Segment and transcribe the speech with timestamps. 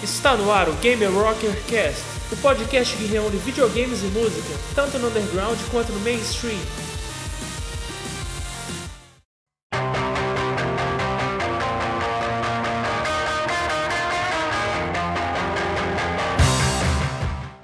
[0.00, 4.96] Está no ar o Gamer Rocker Cast, o podcast que reúne videogames e música, tanto
[4.96, 6.56] no underground quanto no mainstream.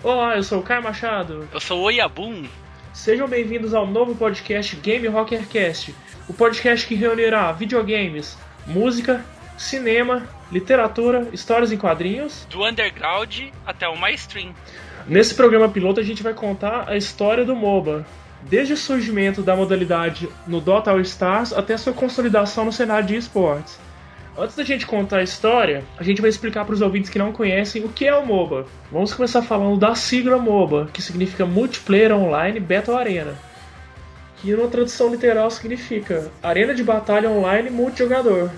[0.03, 1.48] Olá, eu sou o Caio Machado.
[1.53, 2.48] Eu sou o Oyabun.
[2.93, 5.94] Sejam bem-vindos ao novo podcast Game Rocker Cast,
[6.29, 9.25] o podcast que reunirá videogames, música,
[9.57, 12.46] cinema, literatura, histórias em quadrinhos.
[12.50, 14.54] Do underground até o mainstream.
[15.07, 18.07] Nesse programa piloto a gente vai contar a história do MOBA,
[18.43, 23.17] desde o surgimento da modalidade no Dota All Stars até sua consolidação no cenário de
[23.17, 23.79] esportes.
[24.36, 27.32] Antes da gente contar a história, a gente vai explicar para os ouvintes que não
[27.32, 28.67] conhecem o que é o MOBA.
[28.90, 33.34] Vamos começar falando da sigla MOBA, que significa Multiplayer Online Battle Arena.
[34.39, 38.50] Que na tradução literal significa Arena de Batalha Online Multijogador.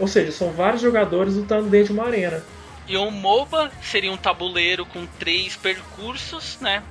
[0.00, 2.42] Ou seja, são vários jogadores lutando dentro de uma arena.
[2.88, 6.82] E um MOBA seria um tabuleiro com três percursos, né?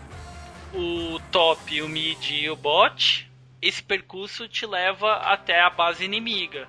[0.74, 3.30] O top, o mid e o bot.
[3.62, 6.68] Esse percurso te leva até a base inimiga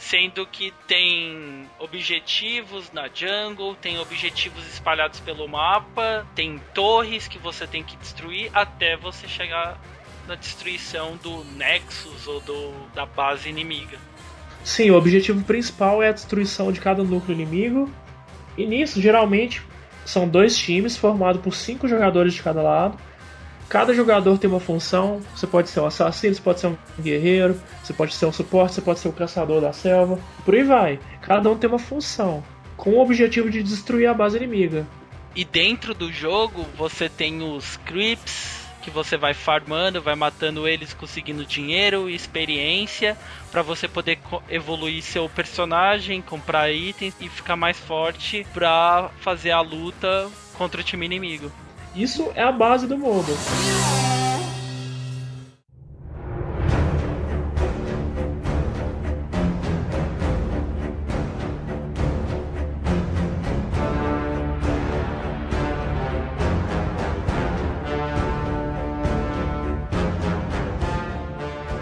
[0.00, 7.66] sendo que tem objetivos na jungle, tem objetivos espalhados pelo mapa, tem torres que você
[7.66, 9.78] tem que destruir até você chegar
[10.26, 13.98] na destruição do Nexus ou do, da base inimiga.
[14.64, 17.90] Sim, o objetivo principal é a destruição de cada núcleo inimigo.
[18.56, 19.62] E nisso, geralmente,
[20.04, 22.98] são dois times formados por cinco jogadores de cada lado.
[23.68, 25.20] Cada jogador tem uma função.
[25.34, 28.74] Você pode ser um assassino, você pode ser um guerreiro, você pode ser um suporte,
[28.74, 30.18] você pode ser um caçador da selva.
[30.44, 31.00] Por aí vai.
[31.22, 32.42] Cada um tem uma função,
[32.76, 34.86] com o objetivo de destruir a base inimiga.
[35.36, 38.59] E dentro do jogo você tem os creeps
[38.90, 43.16] que você vai farmando, vai matando eles, conseguindo dinheiro e experiência
[43.50, 49.60] para você poder evoluir seu personagem, comprar itens e ficar mais forte para fazer a
[49.60, 51.50] luta contra o time inimigo.
[51.94, 53.32] Isso é a base do MOBA.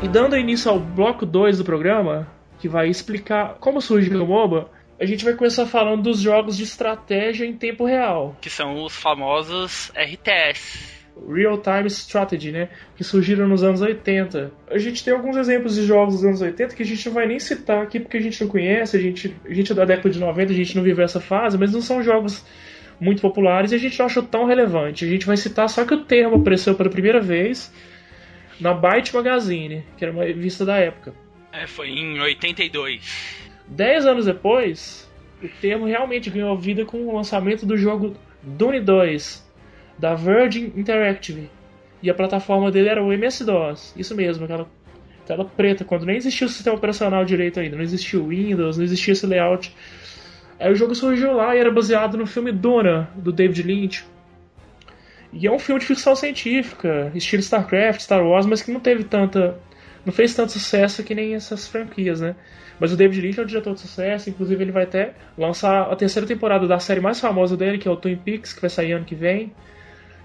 [0.09, 2.27] E dando início ao bloco 2 do programa,
[2.59, 6.63] que vai explicar como surgiu o MOBA, a gente vai começar falando dos jogos de
[6.63, 8.35] estratégia em tempo real.
[8.41, 11.05] Que são os famosos RTS.
[11.31, 12.71] Real Time Strategy, né?
[12.97, 14.51] Que surgiram nos anos 80.
[14.71, 17.27] A gente tem alguns exemplos de jogos dos anos 80 que a gente não vai
[17.27, 20.09] nem citar aqui porque a gente não conhece, a gente, a gente é da década
[20.09, 22.43] de 90, a gente não viveu essa fase, mas não são jogos
[22.99, 25.05] muito populares e a gente não achou tão relevante.
[25.05, 27.71] A gente vai citar só que o termo apareceu pela primeira vez
[28.61, 31.15] na Byte Magazine, que era uma revista da época.
[31.53, 33.49] É, foi em 82.
[33.67, 35.11] Dez anos depois,
[35.43, 39.47] o termo realmente ganhou vida com o lançamento do jogo Dune 2,
[39.99, 41.51] da Virgin Interactive.
[42.03, 44.69] E a plataforma dele era o MS-DOS, isso mesmo, aquela
[45.27, 48.85] tela preta, quando nem existia o sistema operacional direito ainda, não existia o Windows, não
[48.85, 49.75] existia esse layout.
[50.59, 54.05] Aí o jogo surgiu lá e era baseado no filme Duna, do David Lynch.
[55.33, 59.05] E é um filme de ficção científica, estilo StarCraft, Star Wars, mas que não teve
[59.05, 59.59] tanta.
[60.05, 62.35] não fez tanto sucesso que nem essas franquias, né?
[62.81, 65.97] Mas o David Lynch é um diretor de sucesso, inclusive ele vai até lançar a
[65.97, 68.93] terceira temporada da série mais famosa dele, que é o Twin Peaks, que vai sair
[68.93, 69.53] ano que vem.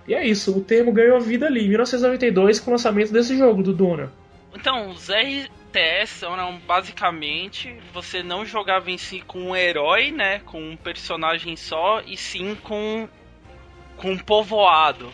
[0.08, 3.64] E é isso, o termo ganhou vida ali, em 1992, com o lançamento desse jogo,
[3.64, 4.12] do Duna.
[4.54, 10.62] Então, os RTS eram basicamente você não jogava em si com um herói, né, com
[10.62, 13.08] um personagem só, e sim com,
[13.98, 15.10] com um povoado.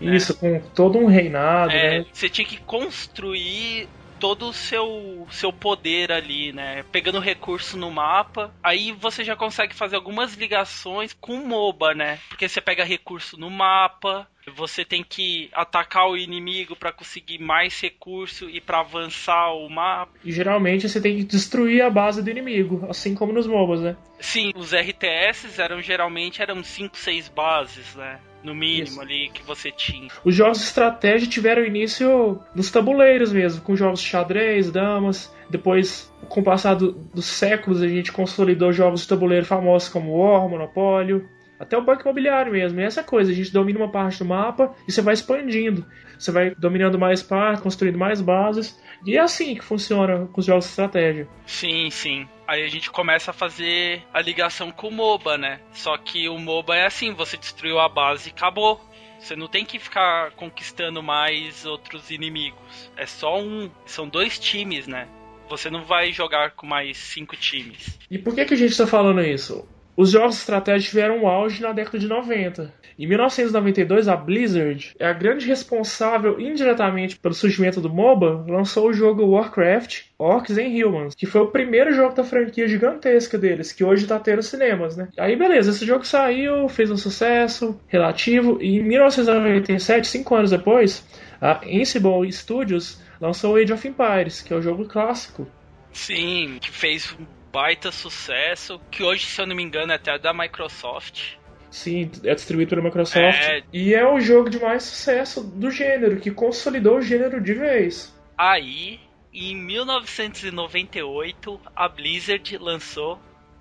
[0.00, 0.60] Isso, né?
[0.60, 1.72] com todo um reinado.
[1.72, 2.06] É, né?
[2.12, 3.88] Você tinha que construir
[4.20, 6.84] todo o seu, seu poder ali, né?
[6.92, 8.54] Pegando recurso no mapa.
[8.62, 12.18] Aí você já consegue fazer algumas ligações com o MOBA, né?
[12.28, 17.80] Porque você pega recurso no mapa, você tem que atacar o inimigo para conseguir mais
[17.80, 20.12] recurso e para avançar o mapa.
[20.22, 23.96] E geralmente você tem que destruir a base do inimigo, assim como nos MOBAs, né?
[24.20, 28.20] Sim, os RTS eram geralmente eram 5, 6 bases, né?
[28.42, 29.00] No mínimo Isso.
[29.00, 30.08] ali que você tinha.
[30.24, 35.34] Os jogos de estratégia tiveram início nos tabuleiros mesmo, com jogos de xadrez, damas.
[35.48, 40.16] Depois, com o passar do, dos séculos, a gente consolidou jogos de tabuleiro famosos como
[40.16, 41.28] War, Monopólio,
[41.58, 42.80] até o banco imobiliário mesmo.
[42.80, 45.84] E essa coisa, a gente domina uma parte do mapa e você vai expandindo.
[46.20, 48.78] Você vai dominando mais partes, construindo mais bases.
[49.06, 51.26] E é assim que funciona com os jogos de estratégia.
[51.46, 52.28] Sim, sim.
[52.46, 55.60] Aí a gente começa a fazer a ligação com o MOBA, né?
[55.72, 58.78] Só que o MOBA é assim, você destruiu a base e acabou.
[59.18, 62.90] Você não tem que ficar conquistando mais outros inimigos.
[62.96, 63.70] É só um.
[63.86, 65.08] São dois times, né?
[65.48, 67.98] Você não vai jogar com mais cinco times.
[68.10, 69.66] E por que, que a gente está falando isso?
[70.00, 72.72] Os jogos de estratégia tiveram um auge na década de 90.
[72.98, 79.26] Em 1992, a Blizzard, a grande responsável indiretamente pelo surgimento do MOBA, lançou o jogo
[79.26, 84.04] Warcraft Orcs and Humans, que foi o primeiro jogo da franquia gigantesca deles, que hoje
[84.04, 85.08] está tendo cinemas, né?
[85.18, 91.06] Aí beleza, esse jogo saiu, fez um sucesso relativo, e em 1997, cinco anos depois,
[91.38, 95.46] a Ansible Studios lançou Age of Empires, que é o jogo clássico.
[95.92, 97.14] Sim, que fez
[97.52, 101.34] baita sucesso, que hoje, se eu não me engano, é até da Microsoft.
[101.70, 103.20] Sim, é distribuído pela Microsoft.
[103.20, 103.62] É...
[103.72, 108.14] E é o jogo de mais sucesso do gênero, que consolidou o gênero de vez.
[108.36, 109.00] Aí,
[109.32, 113.18] em 1998, a Blizzard lançou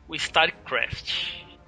[0.07, 1.13] o StarCraft,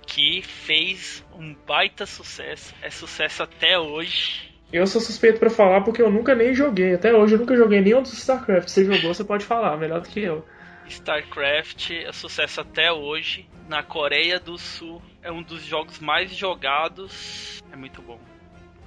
[0.08, 4.50] que fez um baita sucesso, é sucesso até hoje.
[4.74, 6.96] Eu sou suspeito para falar porque eu nunca nem joguei.
[6.96, 8.70] Até hoje eu nunca joguei nenhum dos StarCraft.
[8.70, 10.46] Você jogou, você pode falar, melhor do que eu.
[10.92, 13.48] StarCraft é sucesso até hoje.
[13.70, 17.62] Na Coreia do Sul é um dos jogos mais jogados.
[17.72, 18.20] É muito bom.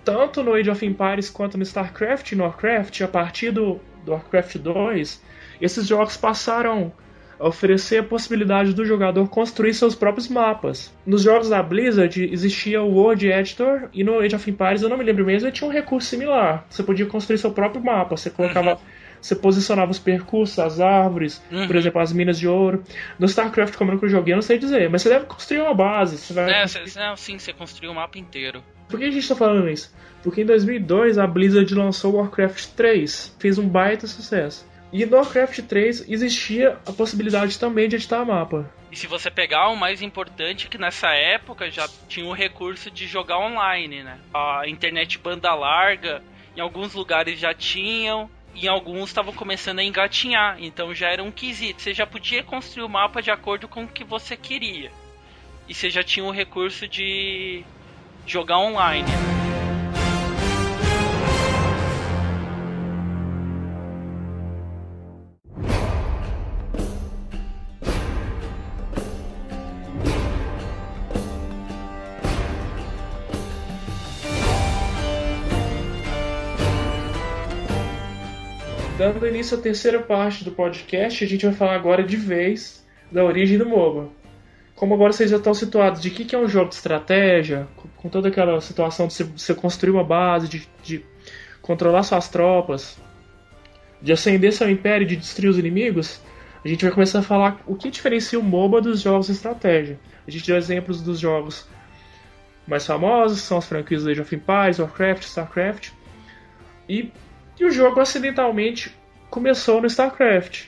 [0.05, 4.13] Tanto no Age of Empires quanto no StarCraft e no Warcraft, a partir do, do
[4.13, 5.23] Warcraft 2,
[5.63, 6.93] esses jogos passaram
[7.41, 10.95] a oferecer a possibilidade do jogador construir seus próprios mapas.
[11.07, 14.99] Nos jogos da Blizzard existia o World Editor e no Age of Empires, eu não
[14.99, 16.67] me lembro mesmo, tinha um recurso similar.
[16.69, 21.43] Você podia construir seu próprio mapa, você colocava uhum você posicionava os percursos, as árvores,
[21.51, 21.67] uhum.
[21.67, 22.85] por exemplo, as minas de ouro.
[23.19, 25.73] No StarCraft, como eu nunca joguei, eu não sei dizer, mas você deve construir uma
[25.73, 26.19] base.
[26.19, 26.67] Você vai é,
[26.97, 28.63] não, sim, você construiu o mapa inteiro.
[28.87, 29.95] Por que a gente está falando isso?
[30.23, 34.69] Porque em 2002 a Blizzard lançou Warcraft 3, fez um baita sucesso.
[34.93, 38.71] E no Warcraft 3 existia a possibilidade também de editar mapa.
[38.93, 43.07] E se você pegar o mais importante, que nessa época já tinha o recurso de
[43.07, 44.19] jogar online, né?
[44.35, 46.23] A internet banda larga,
[46.55, 51.33] em alguns lugares já tinham, e alguns estavam começando a engatinhar, então já era um
[51.33, 51.83] quesito.
[51.83, 54.93] Você já podia construir o mapa de acordo com o que você queria.
[55.69, 57.65] E você já tinha o recurso de
[58.27, 59.09] jogar online.
[79.13, 83.23] Dando início à terceira parte do podcast, a gente vai falar agora de vez da
[83.23, 84.09] origem do MOBA.
[84.75, 88.09] Como agora vocês já estão situados de que, que é um jogo de estratégia, com
[88.09, 91.05] toda aquela situação de você construir uma base, de, de
[91.61, 92.99] controlar suas tropas,
[94.01, 96.21] de ascender seu império de destruir os inimigos,
[96.65, 99.99] a gente vai começar a falar o que diferencia o MOBA dos jogos de estratégia.
[100.27, 101.69] A gente deu exemplos dos jogos
[102.67, 105.91] mais famosos, são as franquias Age of Empires, Warcraft, Starcraft.
[106.89, 107.13] E
[107.59, 108.95] e o jogo acidentalmente
[109.31, 110.67] começou no StarCraft,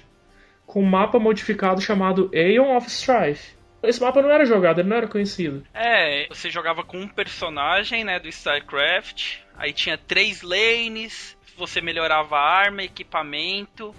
[0.64, 3.56] com um mapa modificado chamado Aeon of Strife.
[3.82, 5.64] Esse mapa não era jogado, ele não era conhecido.
[5.72, 12.36] É, você jogava com um personagem, né, do StarCraft, aí tinha três lanes, você melhorava
[12.36, 13.94] arma, equipamento,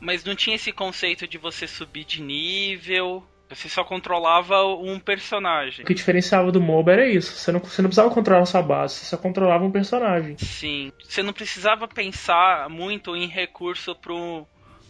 [0.00, 5.84] mas não tinha esse conceito de você subir de nível, você só controlava um personagem.
[5.84, 7.32] O que diferenciava do MOBA era isso.
[7.32, 10.36] Você não, você não precisava controlar a sua base, você só controlava um personagem.
[10.38, 10.92] Sim.
[11.02, 14.46] Você não precisava pensar muito em recurso pro,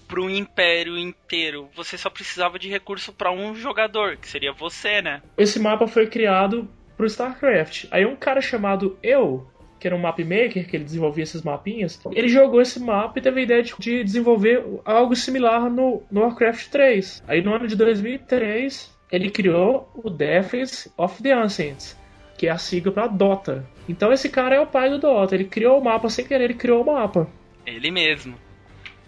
[0.08, 1.69] pro império inteiro.
[1.75, 5.22] Você só precisava de recurso para um jogador, que seria você, né?
[5.36, 7.86] Esse mapa foi criado pro StarCraft.
[7.91, 9.48] Aí um cara chamado Eu,
[9.84, 13.22] que era um map maker, que ele desenvolvia esses mapinhas, ele jogou esse mapa e
[13.22, 17.22] teve a ideia de, desenvolver algo similar no, no Warcraft 3.
[17.29, 22.00] Aí no ano de 2003, ele criou o Defense of the Ancients,
[22.38, 23.69] que é a sigla para Dota.
[23.86, 26.55] Então esse cara é o pai do Dota, ele criou o mapa sem querer, ele
[26.55, 27.29] criou o mapa.
[27.67, 28.36] Ele mesmo.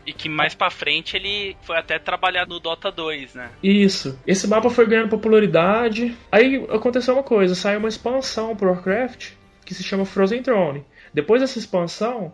[0.05, 3.49] E que mais pra frente ele foi até trabalhar no Dota 2, né?
[3.63, 4.21] Isso.
[4.27, 6.15] Esse mapa foi ganhando popularidade.
[6.31, 9.36] Aí aconteceu uma coisa, saiu uma expansão pro Warcraft
[9.67, 10.87] que se chama Frozen Throne.
[11.13, 12.33] Depois dessa expansão,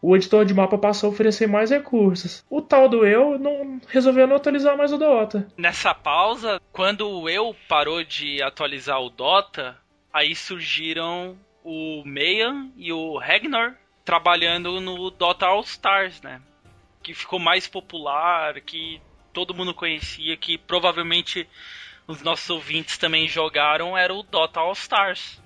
[0.00, 2.42] o editor de mapa passou a oferecer mais recursos.
[2.48, 5.46] O tal do eu não resolveu não atualizar mais o Dota.
[5.56, 9.76] Nessa pausa, quando o eu parou de atualizar o Dota,
[10.12, 16.40] aí surgiram o Mayan e o Ragnar trabalhando no Dota All Stars, né?
[17.02, 19.00] Que ficou mais popular, que
[19.32, 21.46] todo mundo conhecia, que provavelmente
[22.06, 25.40] os nossos ouvintes também jogaram, era o Dota All Stars.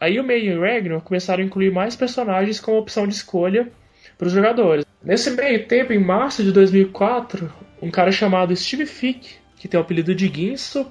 [0.00, 3.70] Aí o May e o Ragnar começaram a incluir mais personagens como opção de escolha
[4.18, 4.84] para os jogadores.
[5.02, 7.50] Nesse meio tempo, em março de 2004,
[7.80, 10.90] um cara chamado Steve Fick, que tem o apelido de Guinso,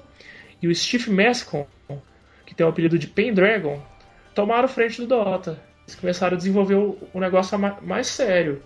[0.60, 1.66] e o Steve Mescon,
[2.44, 3.80] que tem o apelido de Pendragon,
[4.34, 5.62] tomaram frente do Dota.
[5.84, 8.62] Eles começaram a desenvolver o negócio mais sério.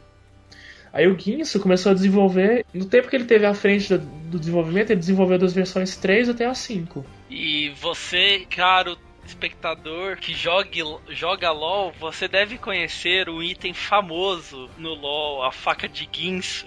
[0.93, 4.91] Aí o Guinso começou a desenvolver, no tempo que ele teve à frente do desenvolvimento,
[4.91, 7.05] ele desenvolveu das versões 3 até a 5.
[7.29, 8.97] E você, caro
[9.31, 15.89] espectador que jogue, joga LOL, você deve conhecer o item famoso no LOL, a faca
[15.89, 16.67] de guinso.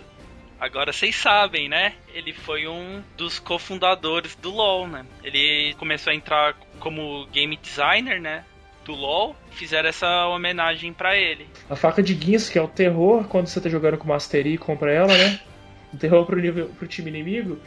[0.60, 1.94] Agora vocês sabem, né?
[2.14, 5.06] Ele foi um dos cofundadores do LoL, né?
[5.24, 8.46] Ele começou a entrar como game designer, né?
[8.86, 11.48] Do LoL, fizeram essa homenagem para ele.
[11.70, 14.58] A faca de guinso, que é o terror quando você tá jogando com Mastery e
[14.58, 15.40] compra ela, né?
[15.94, 17.60] O terror pro, nível, pro time inimigo.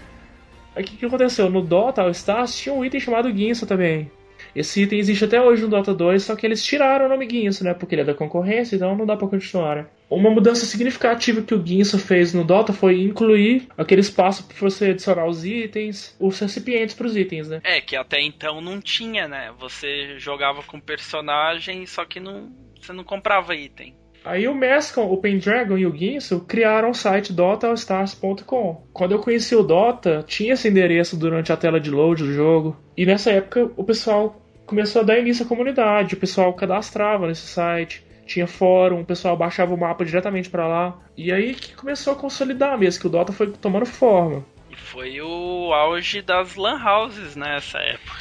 [0.75, 1.50] Aí o que, que aconteceu?
[1.50, 4.11] No Dota All Stars tinha um item chamado guinso também.
[4.55, 7.65] Esse item existe até hoje no Dota 2, só que eles tiraram o nome Guinso,
[7.65, 7.75] né?
[7.75, 9.87] Porque ele é da concorrência, então não dá pra continuar, né?
[10.09, 14.91] Uma mudança significativa que o Guinso fez no Dota foi incluir aquele espaço para você
[14.91, 17.61] adicionar os itens, os recipientes para os itens, né?
[17.65, 19.53] É, que até então não tinha, né?
[19.59, 23.95] Você jogava com personagem, só que não, você não comprava item.
[24.26, 28.85] Aí o Mescon, o Pendragon e o Guinso criaram o site DotaAllStars.com.
[28.92, 32.76] Quando eu conheci o Dota, tinha esse endereço durante a tela de load do jogo.
[32.97, 37.47] E nessa época o pessoal começou a dar início à comunidade, o pessoal cadastrava nesse
[37.47, 40.99] site, tinha fórum, o pessoal baixava o mapa diretamente para lá.
[41.16, 44.45] E aí que começou a consolidar mesmo, que o Dota foi tomando forma.
[44.68, 48.16] E foi o auge das lan houses nessa época.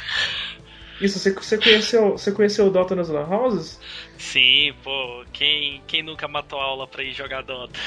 [1.00, 3.78] Isso, você, você, conheceu, você conheceu o Dota nas lan houses?
[4.16, 7.78] Sim, pô, quem, quem nunca matou aula pra ir jogar Dota?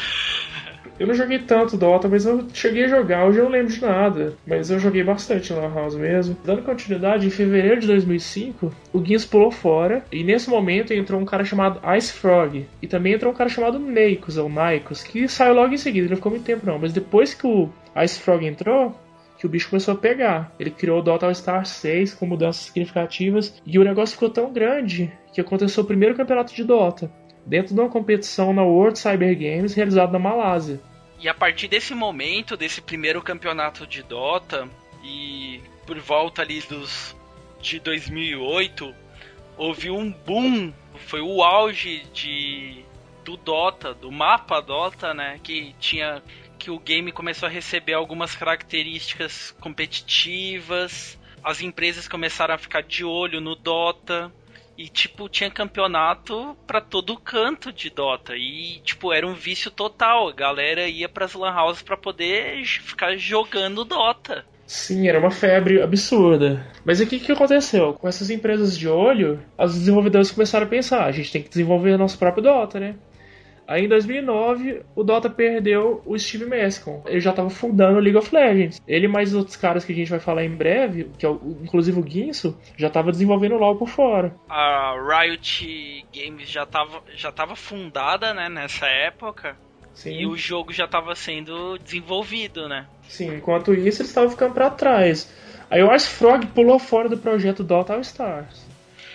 [1.00, 3.82] Eu não joguei tanto Dota, mas eu cheguei a jogar, hoje eu não lembro de
[3.82, 4.36] nada.
[4.46, 6.38] Mas eu joguei bastante na House mesmo.
[6.44, 11.26] Dando continuidade, em fevereiro de 2005, o Guinness pulou fora, e nesse momento entrou um
[11.26, 15.54] cara chamado Ice Frog, e também entrou um cara chamado Neikos, ou Naikos, que saiu
[15.54, 17.70] logo em seguida, não ficou muito tempo não, mas depois que o
[18.04, 18.96] Ice Frog entrou,
[19.40, 20.54] que o bicho começou a pegar.
[20.60, 25.12] Ele criou o Dota Star 6 com mudanças significativas e o negócio ficou tão grande
[25.34, 27.10] que aconteceu o primeiro campeonato de Dota,
[27.46, 30.82] dentro de uma competição na World Cyber Games realizada na Malásia.
[31.18, 34.68] E a partir desse momento, desse primeiro campeonato de Dota,
[35.04, 37.16] e por volta ali dos
[37.62, 38.94] de 2008,
[39.58, 40.74] houve um boom,
[41.08, 42.84] foi o auge de
[43.24, 46.22] do Dota, do mapa Dota, né, que tinha
[46.60, 53.04] que o game começou a receber algumas características competitivas, as empresas começaram a ficar de
[53.06, 54.32] olho no Dota.
[54.78, 58.34] E, tipo, tinha campeonato para todo canto de Dota.
[58.38, 60.30] E, tipo, era um vício total.
[60.30, 64.46] A galera ia pras Lan Houses pra poder ficar jogando Dota.
[64.66, 66.66] Sim, era uma febre absurda.
[66.86, 67.94] Mas o que, que aconteceu?
[67.94, 71.98] Com essas empresas de olho, os desenvolvedores começaram a pensar: a gente tem que desenvolver
[71.98, 72.96] nosso próprio Dota, né?
[73.70, 77.04] Aí em 2009, o Dota perdeu o Steve Mescon.
[77.06, 78.82] Ele já estava fundando o League of Legends.
[78.88, 82.00] Ele mais outros caras que a gente vai falar em breve, que é o, inclusive
[82.00, 84.34] o Guinso, já estava desenvolvendo LoL por fora.
[84.50, 89.56] A Riot Games já estava já tava fundada, né, nessa época.
[89.94, 90.20] Sim.
[90.20, 92.88] E o jogo já estava sendo desenvolvido, né?
[93.08, 95.32] Sim, enquanto isso eles estavam ficando para trás.
[95.70, 98.69] Aí o Ice Frog pulou fora do projeto Dota All Stars.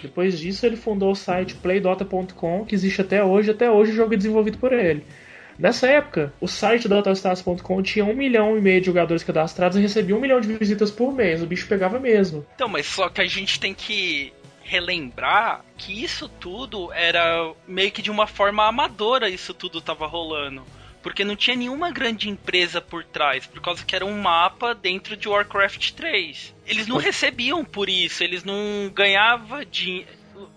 [0.04, 3.50] Depois disso, ele fundou o site playdota.com, que existe até hoje.
[3.50, 5.04] Até hoje o jogo é desenvolvido por ele.
[5.58, 10.16] Nessa época, o site DotaStars.com tinha um milhão e meio de jogadores cadastrados e recebia
[10.16, 11.42] um milhão de visitas por mês.
[11.42, 12.44] O bicho pegava mesmo.
[12.54, 14.32] Então, mas só que a gente tem que
[14.62, 20.62] relembrar que isso tudo era meio que de uma forma amadora, isso tudo tava rolando.
[21.04, 25.14] Porque não tinha nenhuma grande empresa por trás, por causa que era um mapa dentro
[25.14, 26.56] de Warcraft 3.
[26.66, 30.08] Eles não recebiam por isso, eles não ganhavam dinheiro.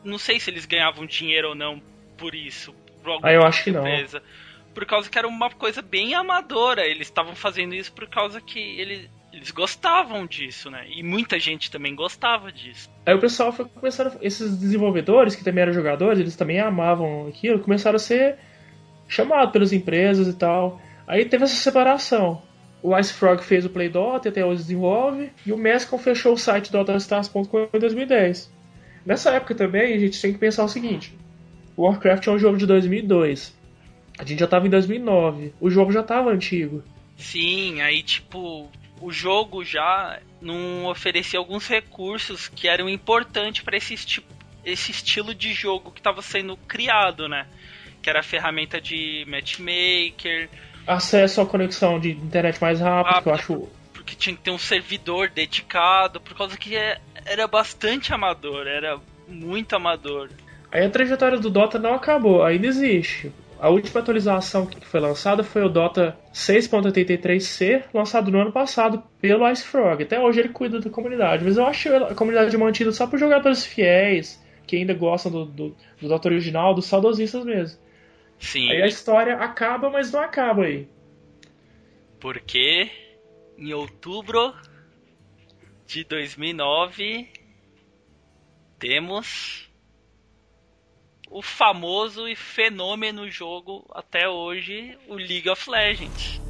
[0.05, 1.81] Não sei se eles ganhavam dinheiro ou não
[2.17, 2.73] por isso.
[3.03, 4.19] Por ah, eu acho que empresa.
[4.19, 4.73] não.
[4.73, 6.87] Por causa que era uma coisa bem amadora.
[6.87, 10.85] Eles estavam fazendo isso por causa que eles, eles gostavam disso, né?
[10.87, 12.89] E muita gente também gostava disso.
[13.05, 14.17] Aí o pessoal foi começando.
[14.21, 18.37] Esses desenvolvedores, que também eram jogadores, eles também amavam aquilo, começaram a ser
[19.07, 20.81] chamados pelas empresas e tal.
[21.07, 22.41] Aí teve essa separação.
[22.81, 25.31] O Ice Frog fez o Play Dota e até hoje desenvolve.
[25.45, 28.51] E o Mescon fechou o site DotaStars.com em 2010.
[29.05, 31.17] Nessa época também a gente tem que pensar o seguinte:
[31.77, 33.55] Warcraft é um jogo de 2002.
[34.19, 35.53] A gente já estava em 2009.
[35.59, 36.83] O jogo já estava antigo.
[37.15, 38.69] Sim, aí tipo,
[39.01, 43.95] o jogo já não oferecia alguns recursos que eram importantes para esse,
[44.65, 47.47] esse estilo de jogo que estava sendo criado, né?
[48.07, 50.47] Que era a ferramenta de matchmaker,
[50.87, 53.69] acesso à conexão de internet mais rápido, ah, que eu acho.
[53.91, 58.97] Porque tinha que ter um servidor dedicado, por causa que é, era bastante amador, era
[59.27, 60.29] muito amador.
[60.71, 63.29] Aí a trajetória do Dota não acabou, ainda existe.
[63.59, 69.51] A última atualização que foi lançada foi o Dota 6.83c, lançado no ano passado pelo
[69.51, 70.01] Ice Frog.
[70.01, 73.65] Até hoje ele cuida da comunidade, mas eu acho a comunidade mantida só por jogadores
[73.65, 77.86] fiéis, que ainda gostam do, do, do Dota original, dos saudosistas mesmo.
[78.39, 78.71] Sim.
[78.71, 80.87] Aí a história acaba, mas não acaba aí.
[82.19, 82.89] Porque
[83.57, 84.53] em outubro
[85.85, 87.29] de 2009
[88.77, 89.69] temos
[91.29, 96.41] o famoso e fenômeno jogo até hoje, o League of Legends.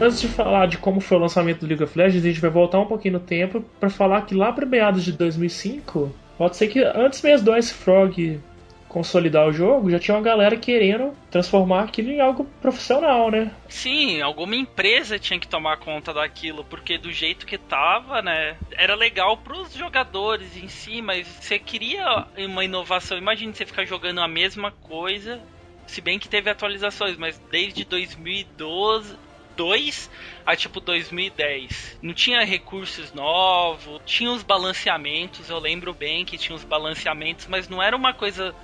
[0.00, 2.50] Antes de falar de como foi o lançamento do League of Legends, a gente vai
[2.50, 6.68] voltar um pouquinho no tempo para falar que lá para meados de 2005, pode ser
[6.68, 8.40] que antes mesmo do Ice Frog
[8.88, 13.52] consolidar o jogo, já tinha uma galera querendo transformar aquilo em algo profissional, né?
[13.68, 18.94] Sim, alguma empresa tinha que tomar conta daquilo, porque do jeito que tava, né, era
[18.94, 23.18] legal pros jogadores em si, mas você queria uma inovação.
[23.18, 25.40] Imagine você ficar jogando a mesma coisa,
[25.86, 30.10] se bem que teve atualizações, mas desde 2012 2002
[30.46, 31.98] a tipo 2010.
[32.02, 37.68] Não tinha recursos novos, tinha os balanceamentos, eu lembro bem que tinha os balanceamentos, mas
[37.68, 38.54] não era uma coisa.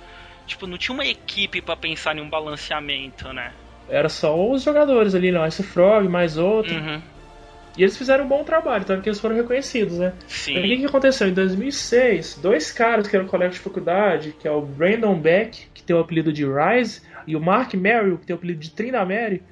[0.45, 3.51] Tipo, não tinha uma equipe para pensar em um balanceamento, né?
[3.89, 5.45] Era só os jogadores ali, não.
[5.45, 6.73] Esse Frog, mais outro.
[6.73, 7.01] Uhum.
[7.77, 10.13] E eles fizeram um bom trabalho, tanto que eles foram reconhecidos, né?
[10.27, 10.55] Sim.
[10.55, 11.27] E o que, que aconteceu?
[11.27, 15.83] Em 2006, dois caras que eram colegas de faculdade, que é o Brandon Beck, que
[15.83, 19.43] tem o apelido de Rise, e o Mark Merrill, que tem o apelido de Trinamere,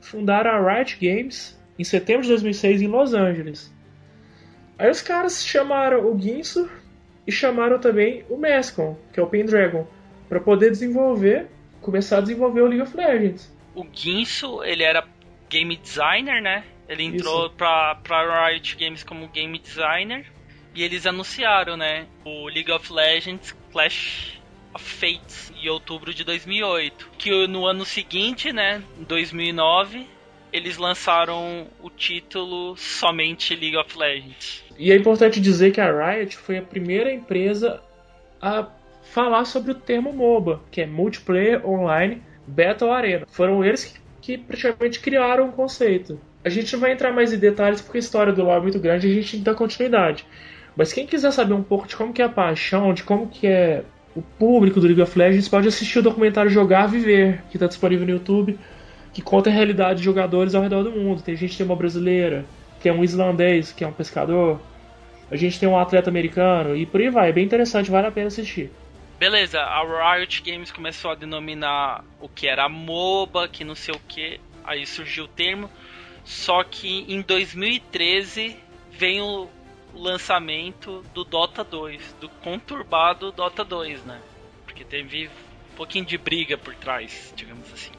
[0.00, 3.72] fundaram a Riot Games em setembro de 2006 em Los Angeles.
[4.78, 6.70] Aí os caras chamaram o Guinso
[7.26, 9.86] e chamaram também o Mescon, que é o Pendragon,
[10.28, 11.48] para poder desenvolver,
[11.80, 13.54] começar a desenvolver o League of Legends.
[13.74, 15.06] O Guinso, ele era
[15.48, 16.64] game designer, né?
[16.88, 20.26] Ele entrou pra, pra Riot Games como game designer
[20.74, 22.06] e eles anunciaram, né?
[22.24, 24.39] O League of Legends Clash
[24.78, 27.10] Fates em outubro de 2008.
[27.18, 30.06] Que no ano seguinte, né, 2009,
[30.52, 34.64] eles lançaram o título somente League of Legends.
[34.78, 37.82] E é importante dizer que a Riot foi a primeira empresa
[38.40, 38.66] a
[39.02, 43.26] falar sobre o termo MOBA, que é Multiplayer Online Battle Arena.
[43.30, 46.20] Foram eles que, que praticamente criaram o conceito.
[46.44, 48.78] A gente não vai entrar mais em detalhes porque a história do LoL é muito
[48.78, 50.26] grande e a gente que dar continuidade.
[50.76, 53.46] Mas quem quiser saber um pouco de como que é a paixão, de como que
[53.46, 57.66] é o público do League of Legends pode assistir o documentário Jogar Viver, que está
[57.66, 58.58] disponível no YouTube,
[59.12, 61.22] que conta a realidade de jogadores ao redor do mundo.
[61.22, 62.44] Tem gente que tem uma brasileira,
[62.82, 64.60] tem um islandês, que é um pescador,
[65.30, 67.28] a gente tem um atleta americano, e por aí vai.
[67.28, 68.70] É bem interessante, vale a pena assistir.
[69.18, 74.00] Beleza, a Riot Games começou a denominar o que era MOBA, que não sei o
[74.08, 75.70] que, aí surgiu o termo.
[76.24, 78.56] Só que em 2013
[78.90, 79.48] vem o
[79.94, 84.18] lançamento do Dota 2, do conturbado Dota 2, né?
[84.64, 87.92] Porque teve um pouquinho de briga por trás, digamos assim.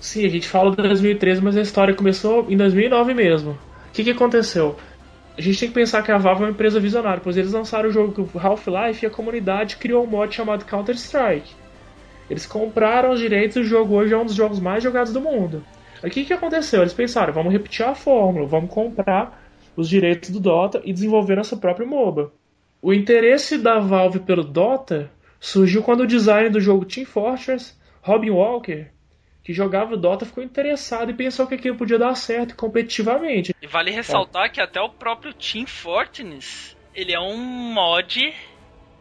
[0.00, 3.52] Sim, a gente fala de 2013, mas a história começou em 2009 mesmo.
[3.52, 4.76] O que, que aconteceu?
[5.36, 7.88] A gente tem que pensar que a Valve é uma empresa visionária, pois eles lançaram
[7.88, 11.54] o jogo Half-Life e a comunidade criou um mod chamado Counter-Strike.
[12.28, 15.20] Eles compraram os direitos e o jogo hoje é um dos jogos mais jogados do
[15.20, 15.64] mundo.
[16.02, 16.80] O que, que aconteceu?
[16.80, 19.49] Eles pensaram, vamos repetir a fórmula, vamos comprar
[19.80, 22.32] os direitos do Dota e desenvolver nosso próprio MOBA.
[22.82, 28.30] O interesse da Valve pelo Dota surgiu quando o designer do jogo Team Fortress, Robin
[28.30, 28.86] Walker,
[29.42, 33.54] que jogava o Dota, ficou interessado e pensou que aquilo podia dar certo competitivamente.
[33.60, 34.48] E vale ressaltar é.
[34.48, 38.34] que até o próprio Team Fortress, ele é um mod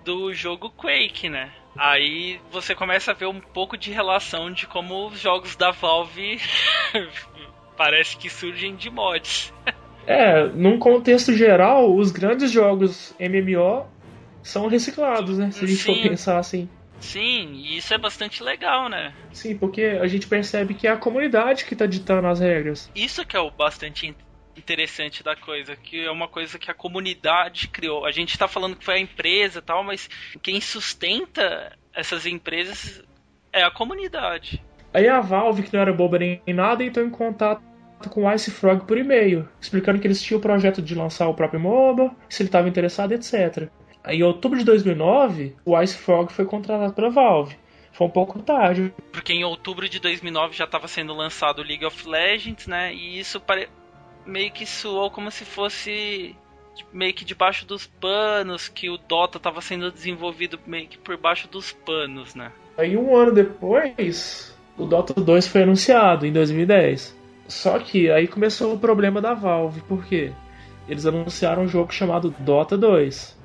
[0.04, 1.52] do jogo Quake, né?
[1.78, 6.40] Aí você começa a ver um pouco de relação de como os jogos da Valve
[7.78, 9.54] parece que surgem de mods.
[10.10, 13.86] É, num contexto geral, os grandes jogos MMO
[14.42, 15.52] são reciclados, né?
[15.52, 15.94] Se a gente Sim.
[15.94, 16.68] for pensar assim.
[17.00, 19.14] Sim, e isso é bastante legal, né?
[19.32, 22.92] Sim, porque a gente percebe que é a comunidade que está ditando as regras.
[22.96, 24.16] Isso que é o bastante
[24.58, 28.04] interessante da coisa, que é uma coisa que a comunidade criou.
[28.04, 30.10] A gente está falando que foi a empresa e tal, mas
[30.42, 33.04] quem sustenta essas empresas
[33.54, 34.60] é a comunidade.
[34.92, 37.69] Aí a Valve, que não era boba nem nada, entrou em contato
[38.08, 41.34] com o Ice Frog por e-mail, explicando que eles tinham o projeto de lançar o
[41.34, 43.68] próprio MOBA, se ele estava interessado, etc.
[44.08, 47.58] Em outubro de 2009, o Ice Frog foi contratado pela Valve.
[47.92, 48.94] Foi um pouco tarde.
[49.12, 52.94] Porque em outubro de 2009 já estava sendo lançado o League of Legends, né?
[52.94, 53.68] E isso pare...
[54.26, 56.36] meio que soou como se fosse
[56.94, 61.50] meio que debaixo dos panos, que o Dota estava sendo desenvolvido meio que por baixo
[61.50, 62.54] dos panos, né?
[62.78, 67.19] Aí um ano depois, o Dota 2 foi anunciado, em 2010.
[67.50, 70.32] Só que aí começou o problema da Valve, por quê?
[70.88, 73.38] Eles anunciaram um jogo chamado Dota 2.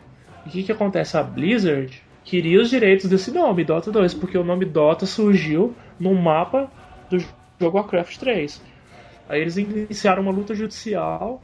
[0.45, 1.17] E o que, que acontece?
[1.17, 6.15] A Blizzard queria os direitos desse nome, Dota 2, porque o nome Dota surgiu no
[6.15, 6.71] mapa
[7.09, 8.63] do jogo Warcraft 3.
[9.27, 11.43] Aí eles iniciaram uma luta judicial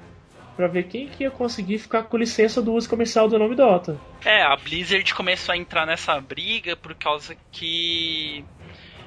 [0.55, 3.99] para ver quem que ia conseguir ficar com licença do uso comercial do nome Dota.
[4.23, 8.45] É, a Blizzard começou a entrar nessa briga por causa que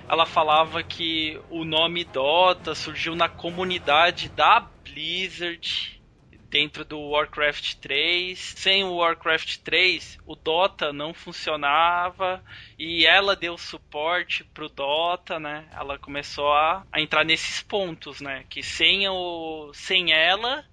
[0.08, 6.02] ela falava que o nome Dota surgiu na comunidade da Blizzard
[6.54, 8.38] dentro do Warcraft 3.
[8.38, 12.44] Sem o Warcraft 3, o Dota não funcionava
[12.78, 15.66] e ela deu suporte pro Dota, né?
[15.76, 18.44] Ela começou a, a entrar nesses pontos, né?
[18.48, 20.63] Que sem, o, sem ela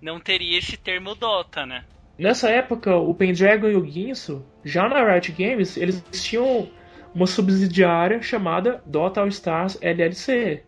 [0.00, 1.84] não teria esse termo Dota, né?
[2.18, 6.70] Nessa época, o Pendragon e o Guinso, já na Riot Games, eles tinham
[7.16, 10.62] uma subsidiária chamada Dota All Stars LLC.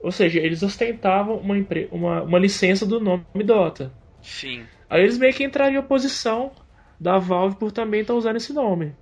[0.00, 1.54] Ou seja, eles ostentavam uma,
[1.92, 3.92] uma, uma licença do nome Dota.
[4.20, 4.64] Sim.
[4.90, 6.50] Aí eles meio que entrariam em oposição
[6.98, 8.92] da Valve por também estar tá usando esse nome.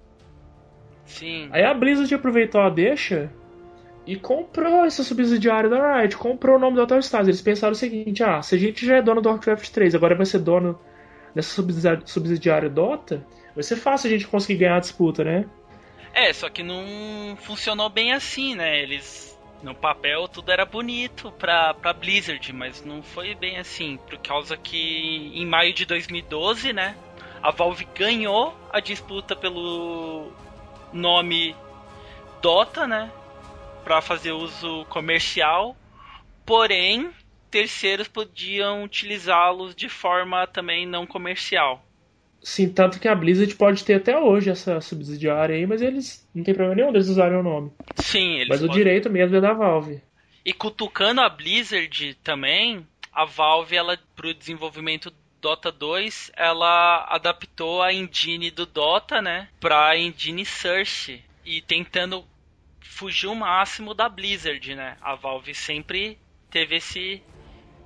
[1.06, 1.48] Sim.
[1.50, 3.32] Aí a Blizzard aproveitou a deixa
[4.06, 7.26] e comprou essa subsidiária da Riot, comprou o nome da Total Stars.
[7.26, 10.14] Eles pensaram o seguinte: ah, se a gente já é dono do Warcraft 3, agora
[10.14, 10.78] vai ser dono
[11.34, 11.62] dessa
[12.04, 15.46] subsidiária Dota, vai ser fácil a gente conseguir ganhar a disputa, né?
[16.14, 18.82] É, só que não funcionou bem assim, né?
[18.82, 24.18] Eles no papel tudo era bonito pra, pra Blizzard, mas não foi bem assim, por
[24.18, 26.96] causa que em maio de 2012, né,
[27.40, 30.32] a Valve ganhou a disputa pelo
[30.92, 31.54] nome
[32.40, 33.10] Dota, né,
[33.84, 35.76] para fazer uso comercial,
[36.44, 37.12] porém
[37.50, 41.84] terceiros podiam utilizá-los de forma também não comercial.
[42.42, 46.42] Sim, tanto que a Blizzard pode ter até hoje essa subsidiária aí, mas eles não
[46.42, 47.70] tem problema nenhum deles usarem o nome.
[47.96, 48.74] Sim, eles Mas podem...
[48.74, 50.02] o direito mesmo é da Valve.
[50.44, 57.92] E cutucando a Blizzard também, a Valve, ela pro desenvolvimento Dota 2, ela adaptou a
[57.92, 62.24] engine do Dota, né, pra engine Search e tentando
[62.80, 64.96] fugir o máximo da Blizzard, né?
[65.00, 66.18] A Valve sempre
[66.50, 67.22] teve esse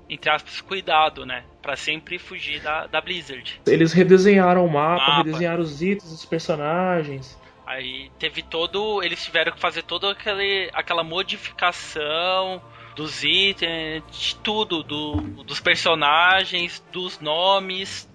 [0.09, 1.45] entre aspas, cuidado, né?
[1.61, 3.61] Pra sempre fugir da, da Blizzard.
[3.67, 7.39] Eles redesenharam o mapa, mapa, redesenharam os itens dos personagens.
[7.67, 9.03] Aí teve todo.
[9.03, 12.63] Eles tiveram que fazer toda aquele, aquela modificação
[12.95, 18.09] dos itens, de tudo, do, dos personagens, dos nomes,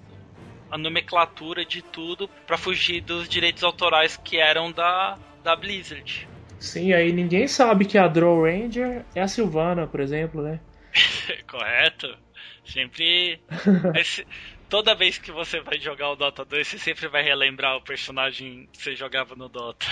[0.71, 6.27] a nomenclatura de tudo, para fugir dos direitos autorais que eram da, da Blizzard.
[6.59, 10.59] Sim, aí ninguém sabe que a Draw Ranger é a Silvana, por exemplo, né?
[11.47, 12.17] Correto.
[12.65, 13.39] Sempre.
[13.95, 14.25] Esse...
[14.69, 18.69] Toda vez que você vai jogar o Dota 2, você sempre vai relembrar o personagem
[18.71, 19.85] que você jogava no Dota.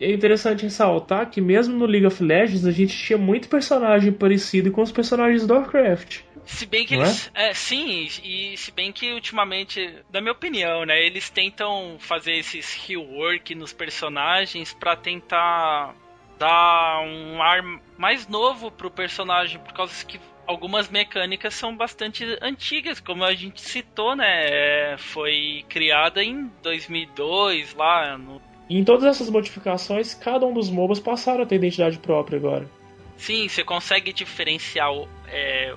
[0.00, 4.72] É interessante ressaltar que mesmo no League of Legends a gente tinha muito personagem parecido
[4.72, 6.20] com os personagens do Warcraft.
[6.44, 7.30] Se bem que Não eles.
[7.34, 7.50] É?
[7.50, 12.74] É, sim, e se bem que ultimamente, na minha opinião, né, eles tentam fazer esses
[12.86, 15.94] rework nos personagens para tentar
[16.38, 17.62] dar um ar
[17.96, 23.60] mais novo pro personagem, por causa que algumas mecânicas são bastante antigas, como a gente
[23.60, 24.46] citou, né?
[24.46, 31.00] É, foi criada em 2002 lá no em todas essas modificações, cada um dos MOBAs
[31.00, 32.68] passaram a ter identidade própria agora.
[33.16, 35.74] Sim, você consegue diferenciar o, é,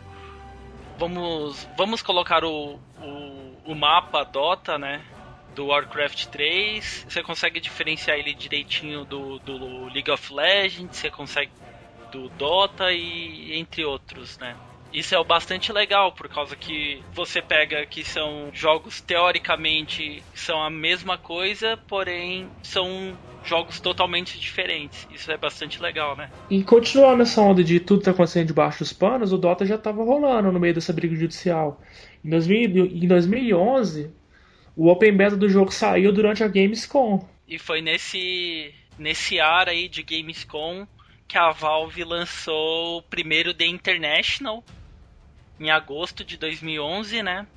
[0.97, 5.02] vamos vamos colocar o, o, o mapa Dota, né?
[5.56, 11.52] Do Warcraft 3, você consegue diferenciar ele direitinho do, do League of Legends, você consegue
[12.12, 14.56] do Dota e entre outros, né?
[14.94, 20.70] Isso é bastante legal, por causa que você pega que são jogos teoricamente são a
[20.70, 25.08] mesma coisa, porém são jogos totalmente diferentes.
[25.14, 26.30] Isso é bastante legal, né?
[26.50, 30.04] E continuando nessa onda de tudo tá acontecendo debaixo dos panos, o Dota já tava
[30.04, 31.82] rolando no meio dessa briga judicial.
[32.24, 34.12] Em, 2000, em 2011,
[34.75, 37.27] o Open Beta do jogo saiu durante a Gamescom.
[37.47, 40.88] E foi nesse, nesse ar aí de Gamescom
[41.27, 44.63] que a Valve lançou o primeiro The International
[45.60, 47.47] em agosto de 2011, né?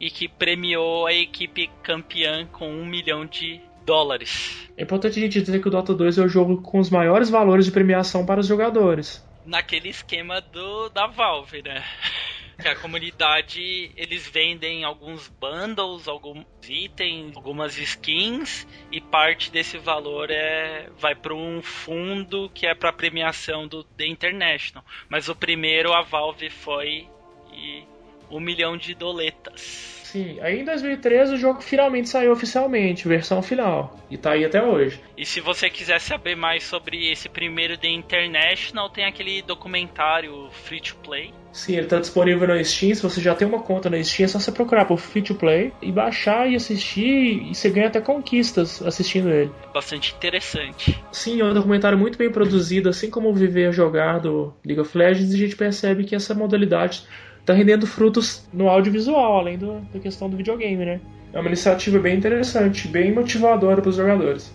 [0.00, 4.68] E que premiou a equipe campeã com um milhão de dólares.
[4.76, 7.30] É importante a gente dizer que o Dota 2 é o jogo com os maiores
[7.30, 9.24] valores de premiação para os jogadores.
[9.44, 11.84] Naquele esquema do da Valve, né?
[12.60, 20.30] que a comunidade eles vendem alguns bundles, alguns itens, algumas skins e parte desse valor
[20.30, 24.84] é vai para um fundo que é para premiação do The International.
[25.08, 27.08] Mas o primeiro a Valve foi
[27.52, 27.84] e
[28.30, 30.00] um milhão de doletas.
[30.04, 34.62] Sim, aí em 2013 o jogo finalmente saiu oficialmente, versão final, e tá aí até
[34.62, 35.00] hoje.
[35.16, 40.80] E se você quiser saber mais sobre esse primeiro The International, tem aquele documentário Free
[40.80, 41.32] to Play.
[41.52, 44.28] Sim, ele tá disponível na Steam, se você já tem uma conta na Steam, é
[44.28, 48.00] só você procurar por Free to Play e baixar e assistir, e você ganha até
[48.00, 49.50] conquistas assistindo ele.
[49.72, 50.98] Bastante interessante.
[51.12, 54.80] Sim, é um documentário muito bem produzido, assim como o Viver a Jogar do League
[54.80, 57.04] of Legends, e a gente percebe que essa modalidade
[57.44, 61.00] tá rendendo frutos no audiovisual, além do, da questão do videogame, né?
[61.34, 64.54] É uma iniciativa bem interessante, bem motivadora para os jogadores.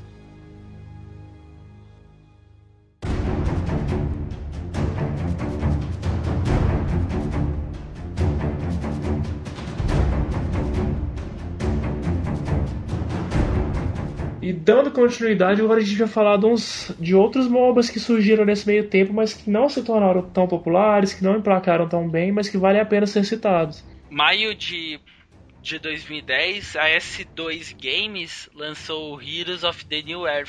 [14.48, 18.46] E dando continuidade, agora a gente vai falar de, uns, de outros MOBAs que surgiram
[18.46, 22.32] nesse meio tempo, mas que não se tornaram tão populares, que não emplacaram tão bem,
[22.32, 23.84] mas que vale a pena ser citados.
[24.10, 25.02] Maio de,
[25.62, 30.48] de 2010, a S2 Games lançou Heroes of the New Earth,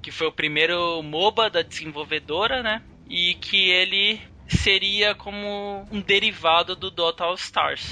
[0.00, 2.82] que foi o primeiro MOBA da desenvolvedora, né?
[3.10, 7.82] E que ele seria como um derivado do Dota All Stars.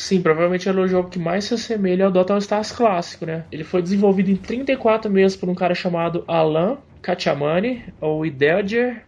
[0.00, 3.44] Sim, provavelmente é o jogo que mais se assemelha ao Dota All Stars clássico, né?
[3.52, 9.04] Ele foi desenvolvido em 34 meses por um cara chamado Alan Kachamani, ou Idelger,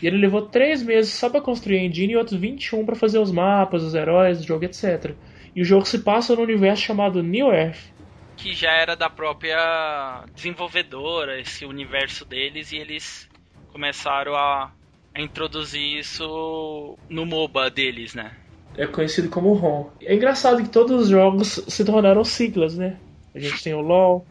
[0.00, 3.18] e ele levou 3 meses só para construir a engine e outros 21 para fazer
[3.18, 5.12] os mapas, os heróis, o jogo, etc.
[5.56, 7.90] E o jogo se passa no universo chamado New Earth.
[8.36, 13.28] Que já era da própria desenvolvedora, esse universo deles, e eles
[13.72, 14.70] começaram a
[15.16, 18.30] introduzir isso no MOBA deles, né?
[18.78, 19.86] É conhecido como ROM.
[20.00, 22.96] É engraçado que todos os jogos se tornaram siglas, né?
[23.34, 24.24] A gente tem o LoL,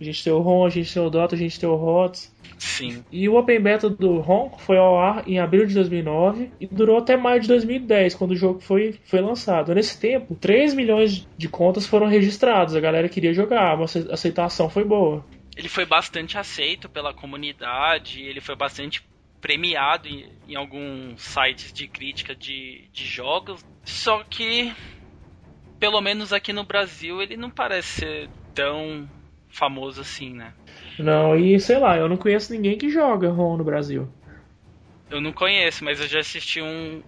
[0.00, 2.34] a gente tem o ROM, a gente tem o Dota, a gente tem o HOTS.
[2.58, 3.04] Sim.
[3.12, 6.98] E o Open Beta do ROM foi ao ar em abril de 2009 e durou
[6.98, 9.74] até maio de 2010, quando o jogo foi, foi lançado.
[9.74, 14.84] Nesse tempo, 3 milhões de contas foram registradas, a galera queria jogar, a aceitação foi
[14.84, 15.24] boa.
[15.54, 19.02] Ele foi bastante aceito pela comunidade, ele foi bastante
[19.42, 23.62] premiado em, em alguns sites de crítica de, de jogos.
[23.84, 24.72] Só que,
[25.78, 29.06] pelo menos aqui no Brasil, ele não parece ser tão
[29.50, 30.54] famoso assim, né?
[30.98, 34.08] Não, e sei lá, eu não conheço ninguém que joga ROM no Brasil.
[35.10, 37.02] Eu não conheço, mas eu já assisti um,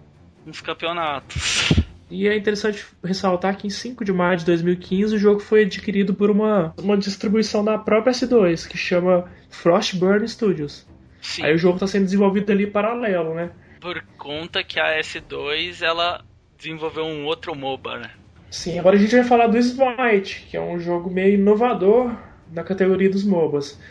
[0.45, 1.73] uns campeonatos.
[2.11, 6.13] E é interessante ressaltar que em 5 de maio de 2015 o jogo foi adquirido
[6.13, 10.85] por uma, uma distribuição da própria S2, que chama Frostburn Studios.
[11.25, 11.43] Sim.
[11.43, 13.49] Aí o jogo está sendo desenvolvido ali paralelo, né?
[13.81, 16.23] Por conta que a S2 ela
[16.55, 18.11] desenvolveu um outro MOBA, né?
[18.51, 22.15] Sim, agora a gente vai falar do Smite, que é um jogo meio inovador
[22.51, 23.81] na categoria dos MOBAs.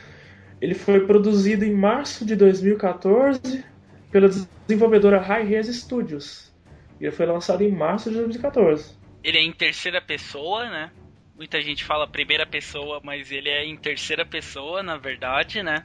[0.61, 3.64] Ele foi produzido em março de 2014
[4.12, 6.53] pela desenvolvedora Hi-Res Studios.
[7.01, 8.97] E ele foi lançado em março de 2014.
[9.25, 10.92] Ele é em terceira pessoa, né?
[11.37, 15.85] Muita gente fala primeira pessoa, mas ele é em terceira pessoa, na verdade, né?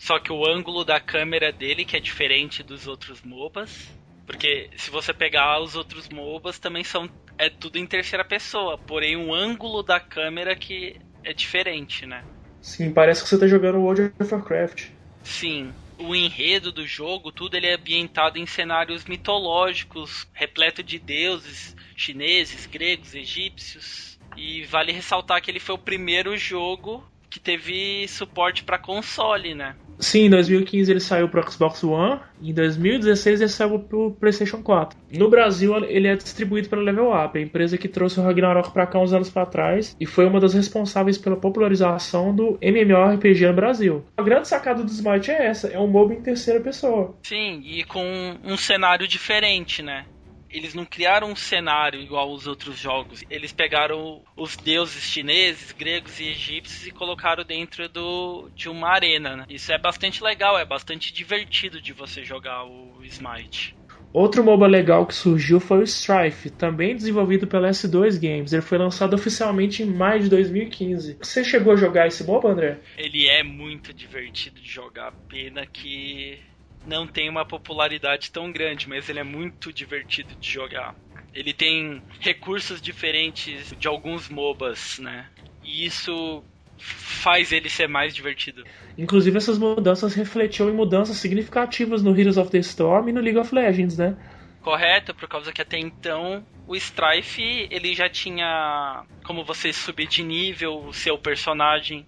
[0.00, 3.90] Só que o ângulo da câmera dele que é diferente dos outros MOBAs.
[4.24, 9.16] Porque se você pegar os outros MOBAs também são é tudo em terceira pessoa, porém
[9.16, 12.24] o ângulo da câmera que é diferente, né?
[12.62, 14.88] Sim, parece que você está jogando World of Warcraft.
[15.22, 21.74] Sim, o enredo do jogo, tudo ele é ambientado em cenários mitológicos, repleto de deuses
[21.94, 24.18] chineses, gregos, egípcios.
[24.36, 29.76] E vale ressaltar que ele foi o primeiro jogo que teve suporte para console, né?
[30.00, 34.62] Sim, em 2015 ele saiu para Xbox One, em 2016 ele saiu para o PlayStation
[34.62, 34.98] 4.
[35.12, 38.86] No Brasil ele é distribuído pela Level Up, a empresa que trouxe o Ragnarok para
[38.86, 43.54] cá uns anos para trás e foi uma das responsáveis pela popularização do MMORPG no
[43.54, 44.04] Brasil.
[44.16, 47.14] A grande sacada do Smite é essa, é um MOBA em terceira pessoa.
[47.22, 50.06] Sim, e com um cenário diferente, né?
[50.52, 53.22] Eles não criaram um cenário igual os outros jogos.
[53.30, 59.36] Eles pegaram os deuses chineses, gregos e egípcios e colocaram dentro do, de uma arena.
[59.36, 59.44] Né?
[59.48, 63.74] Isso é bastante legal, é bastante divertido de você jogar o Smite.
[64.12, 68.52] Outro MOBA legal que surgiu foi o Strife, também desenvolvido pela S2 Games.
[68.52, 71.18] Ele foi lançado oficialmente em maio de 2015.
[71.22, 72.80] Você chegou a jogar esse MOBA, André?
[72.98, 76.40] Ele é muito divertido de jogar, pena que
[76.84, 80.94] não tem uma popularidade tão grande, mas ele é muito divertido de jogar.
[81.32, 85.28] Ele tem recursos diferentes de alguns MOBAs, né?
[85.62, 86.42] E isso
[86.76, 88.64] faz ele ser mais divertido.
[88.96, 93.38] Inclusive essas mudanças refletiram em mudanças significativas no Heroes of the Storm e no League
[93.38, 94.16] of Legends, né?
[94.62, 100.22] Correto, por causa que até então o Strife ele já tinha como você subir de
[100.22, 102.06] nível o seu personagem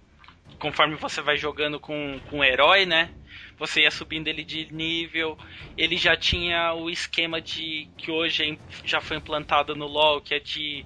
[0.59, 3.09] conforme você vai jogando com, com o herói, né?
[3.57, 5.37] Você ia subindo ele de nível.
[5.77, 10.39] Ele já tinha o esquema de que hoje já foi implantado no LoL, que é
[10.39, 10.85] de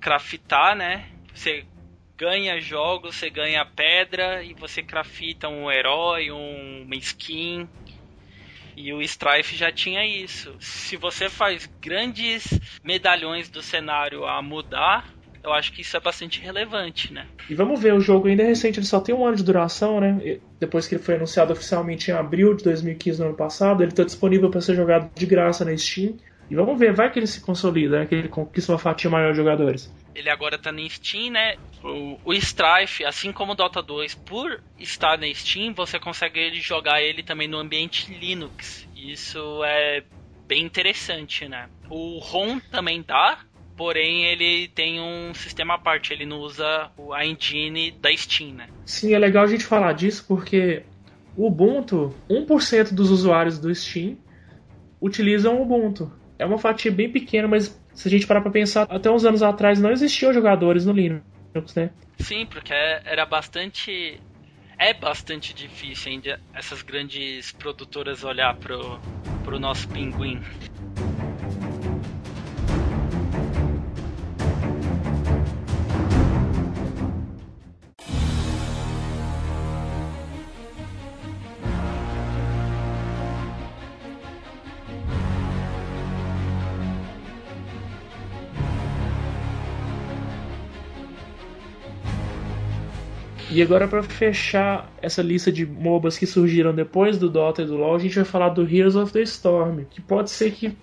[0.00, 1.04] craftar, né?
[1.34, 1.64] Você
[2.16, 7.68] ganha jogos, você ganha pedra e você crafta um herói, um, uma skin.
[8.76, 10.54] E o Strife já tinha isso.
[10.60, 12.46] Se você faz grandes
[12.84, 15.15] medalhões do cenário a mudar,
[15.46, 17.26] eu acho que isso é bastante relevante, né?
[17.48, 20.00] E vamos ver, o jogo ainda é recente, ele só tem um ano de duração,
[20.00, 20.38] né?
[20.58, 24.02] Depois que ele foi anunciado oficialmente em abril de 2015, no ano passado, ele está
[24.02, 26.16] disponível para ser jogado de graça na Steam.
[26.50, 28.06] E vamos ver, vai que ele se consolida, né?
[28.06, 29.92] que ele conquista uma fatia maior de jogadores.
[30.14, 31.56] Ele agora tá no Steam, né?
[31.82, 37.02] O, o Strife, assim como o Dota 2, por estar na Steam, você consegue jogar
[37.02, 38.88] ele também no ambiente Linux.
[38.96, 40.02] Isso é
[40.46, 41.68] bem interessante, né?
[41.90, 43.40] O ROM também dá,
[43.76, 48.68] porém ele tem um sistema à parte, ele não usa a engine da Steam, né?
[48.84, 50.82] Sim, é legal a gente falar disso porque
[51.36, 54.16] o Ubuntu, 1% dos usuários do Steam
[55.00, 56.10] utilizam o Ubuntu.
[56.38, 59.42] É uma fatia bem pequena, mas se a gente parar pra pensar, até uns anos
[59.42, 61.24] atrás não existiam jogadores no Linux,
[61.74, 61.90] né?
[62.18, 64.20] Sim, porque era bastante.
[64.78, 69.00] É bastante difícil ainda essas grandes produtoras olhar pro,
[69.42, 70.42] pro nosso pinguim.
[93.56, 97.74] E agora para fechar essa lista de MOBAs que surgiram depois do Dota e do
[97.74, 100.76] LoL, a gente vai falar do Heroes of the Storm, que pode ser que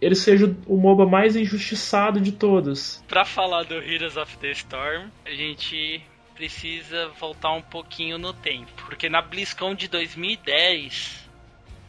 [0.00, 3.02] ele seja o MOBA mais injustiçado de todos.
[3.08, 6.00] Para falar do Heroes of the Storm, a gente
[6.36, 11.28] precisa voltar um pouquinho no tempo, porque na BlizzCon de 2010,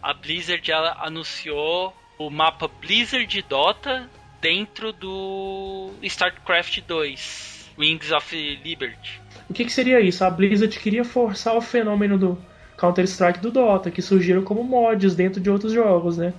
[0.01, 4.09] a Blizzard anunciou o mapa Blizzard Dota
[4.41, 9.20] dentro do StarCraft 2, Wings of Liberty.
[9.51, 10.23] O que, que seria isso?
[10.23, 12.41] A Blizzard queria forçar o fenômeno do
[12.77, 16.33] Counter-Strike do Dota, que surgiram como mods dentro de outros jogos, né?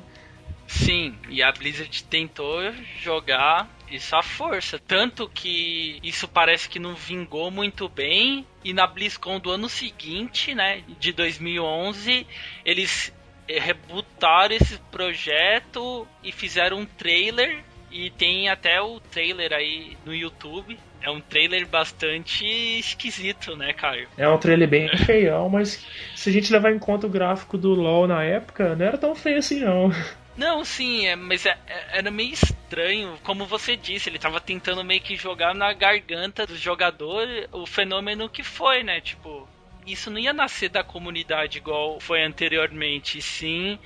[0.66, 2.72] Sim, e a Blizzard tentou
[3.02, 4.78] jogar isso à força.
[4.78, 8.46] Tanto que isso parece que não vingou muito bem.
[8.64, 12.26] E na BlizzCon do ano seguinte, né, de 2011,
[12.64, 13.12] eles
[13.46, 17.62] rebutaram esse projeto e fizeram um trailer.
[17.90, 22.44] E tem até o trailer aí no YouTube é um trailer bastante
[22.78, 24.08] esquisito, né, Caio?
[24.16, 25.84] É um trailer bem feião, mas
[26.14, 29.14] se a gente levar em conta o gráfico do LoL na época, não era tão
[29.14, 29.90] feio assim, não.
[30.36, 33.18] Não, sim, é, mas é, é, era meio estranho.
[33.22, 38.28] Como você disse, ele tava tentando meio que jogar na garganta do jogador o fenômeno
[38.28, 39.00] que foi, né?
[39.00, 39.46] Tipo,
[39.86, 43.78] isso não ia nascer da comunidade igual foi anteriormente, sim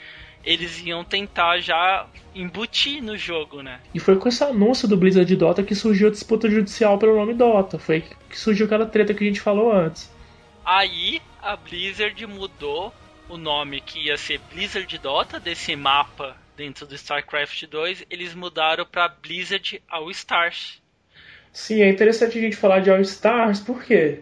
[0.46, 3.80] eles iam tentar já embutir no jogo, né?
[3.92, 7.34] E foi com esse anúncio do Blizzard Dota que surgiu a disputa judicial pelo nome
[7.34, 7.78] Dota.
[7.78, 10.14] Foi que surgiu aquela treta que a gente falou antes.
[10.64, 12.94] Aí a Blizzard mudou
[13.28, 18.86] o nome que ia ser Blizzard Dota desse mapa dentro do StarCraft 2, eles mudaram
[18.86, 20.80] para Blizzard All Stars.
[21.52, 24.20] Sim, é interessante a gente falar de All Stars, por quê?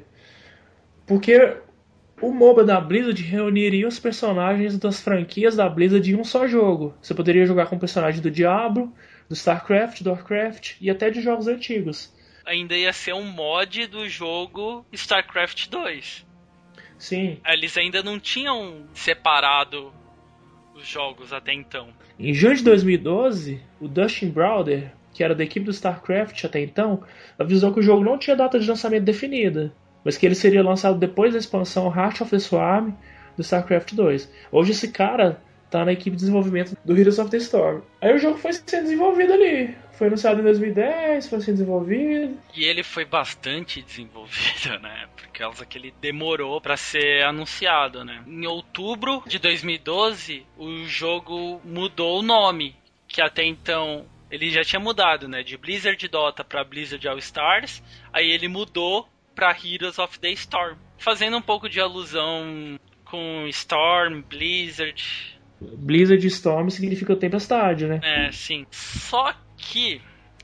[1.06, 1.56] Porque
[2.24, 6.94] o MOBA da Blizzard reuniria os personagens das franquias da Blizzard em um só jogo.
[7.02, 8.90] Você poderia jogar com personagens do Diablo,
[9.28, 12.14] do StarCraft, do Warcraft e até de jogos antigos.
[12.46, 16.26] Ainda ia ser um mod do jogo StarCraft 2.
[16.96, 17.38] Sim.
[17.46, 19.92] Eles ainda não tinham separado
[20.74, 21.88] os jogos até então.
[22.18, 27.02] Em junho de 2012, o Dustin Browder, que era da equipe do StarCraft até então,
[27.38, 29.74] avisou que o jogo não tinha data de lançamento definida
[30.04, 32.92] mas que ele seria lançado depois da expansão Heart of the Swarm
[33.36, 34.30] do StarCraft 2.
[34.52, 35.40] Hoje esse cara
[35.70, 37.82] tá na equipe de desenvolvimento do Heroes of the Storm.
[38.00, 39.74] Aí o jogo foi sendo desenvolvido ali.
[39.98, 42.38] Foi anunciado em 2010, foi sendo desenvolvido.
[42.54, 45.08] E ele foi bastante desenvolvido, né?
[45.16, 48.22] Por causa que ele demorou para ser anunciado, né?
[48.26, 52.76] Em outubro de 2012, o jogo mudou o nome,
[53.08, 55.42] que até então ele já tinha mudado, né?
[55.42, 57.82] De Blizzard Dota para Blizzard All Stars.
[58.12, 64.22] Aí ele mudou para Heroes of the Storm, fazendo um pouco de alusão com Storm,
[64.22, 65.38] Blizzard.
[65.60, 68.00] Blizzard Storm significa tempestade, né?
[68.02, 68.66] É, sim.
[68.70, 70.00] Só que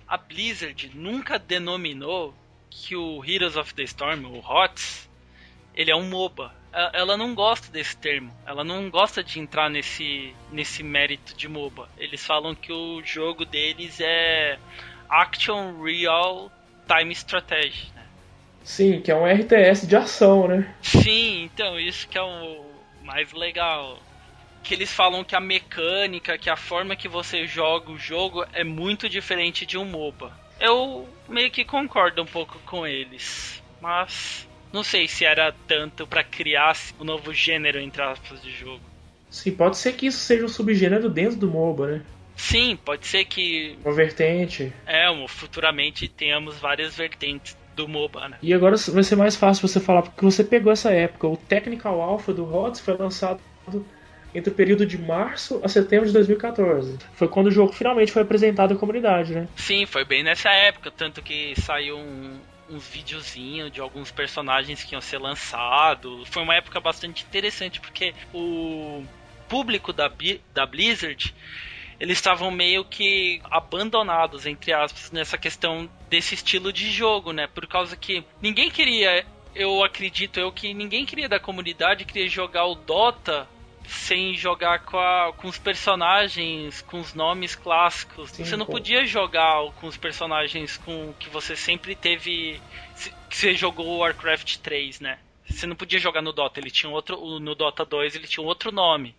[0.07, 2.35] a Blizzard nunca denominou
[2.71, 5.11] que o Heroes of the Storm, o HOTS,
[5.75, 6.53] ele é um MOBA.
[6.93, 8.33] Ela não gosta desse termo.
[8.47, 11.89] Ela não gosta de entrar nesse, nesse mérito de MOBA.
[11.99, 14.59] Eles falam que o jogo deles é
[15.09, 16.51] Action Real
[16.87, 17.93] Time Strategy.
[18.63, 20.75] Sim, que é um RTS de ação, né?
[20.83, 22.65] Sim, então, isso que é o
[23.03, 23.99] mais legal.
[24.63, 28.63] Que eles falam que a mecânica, que a forma que você joga o jogo é
[28.63, 30.33] muito diferente de um MOBA.
[30.61, 36.23] Eu meio que concordo um pouco com eles, mas não sei se era tanto para
[36.23, 38.83] criar um novo gênero entre aspas de jogo.
[39.31, 42.03] Sim, pode ser que isso seja um subgênero dentro do MOBA, né?
[42.37, 43.79] Sim, pode ser que.
[43.85, 44.73] Uma vertente.
[44.87, 48.39] É, futuramente tenhamos várias vertentes do MOBA, né?
[48.43, 51.27] E agora vai ser mais fácil você falar, porque você pegou essa época.
[51.27, 53.41] O Technical Alpha do HOTS foi lançado
[54.35, 56.99] entre o período de março a setembro de 2014.
[57.15, 59.49] Foi quando o jogo finalmente foi apresentado à comunidade, né?
[59.57, 62.39] Sim, foi bem nessa época, tanto que saiu um,
[62.71, 66.29] uns videozinhos de alguns personagens que iam ser lançados.
[66.29, 69.03] Foi uma época bastante interessante, porque o
[69.49, 70.11] público da,
[70.55, 71.35] da Blizzard
[72.01, 77.47] eles estavam meio que abandonados, entre aspas, nessa questão desse estilo de jogo, né?
[77.47, 82.65] Por causa que ninguém queria, eu acredito eu que ninguém queria da comunidade queria jogar
[82.65, 83.47] o Dota
[83.87, 88.31] sem jogar com, a, com os personagens, com os nomes clássicos.
[88.31, 88.73] Sim, você não pô.
[88.73, 92.61] podia jogar com os personagens com que você sempre teve.
[93.29, 95.19] Que você jogou Warcraft 3, né?
[95.49, 97.41] Você não podia jogar no Dota, ele tinha outro.
[97.41, 99.15] No Dota 2 ele tinha outro nome.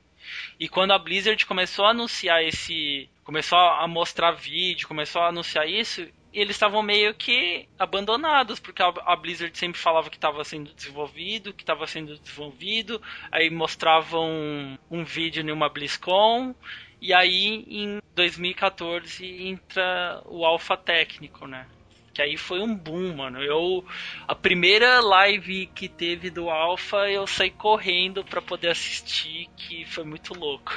[0.59, 3.09] E quando a Blizzard começou a anunciar esse.
[3.23, 9.15] Começou a mostrar vídeo, começou a anunciar isso, eles estavam meio que abandonados, porque a
[9.15, 13.01] Blizzard sempre falava que estava sendo desenvolvido, que estava sendo desenvolvido,
[13.31, 16.55] aí mostravam um, um vídeo em uma BlizzCon,
[17.01, 21.67] e aí em 2014 entra o alfa técnico, né?
[22.13, 23.41] Que aí foi um boom, mano.
[23.41, 23.83] Eu
[24.27, 30.03] a primeira live que teve do Alpha, eu saí correndo para poder assistir, que foi
[30.03, 30.73] muito louco.